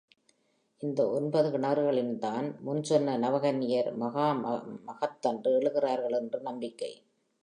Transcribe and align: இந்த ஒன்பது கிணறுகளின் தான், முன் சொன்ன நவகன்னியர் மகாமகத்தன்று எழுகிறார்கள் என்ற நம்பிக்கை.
இந்த 0.81 1.01
ஒன்பது 1.09 1.49
கிணறுகளின் 1.49 2.15
தான், 2.17 2.47
முன் 2.59 2.81
சொன்ன 2.83 3.17
நவகன்னியர் 3.17 3.89
மகாமகத்தன்று 3.97 5.51
எழுகிறார்கள் 5.51 6.17
என்ற 6.21 6.39
நம்பிக்கை. 6.41 6.91